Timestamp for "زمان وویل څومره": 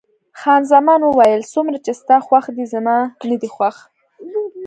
0.73-1.77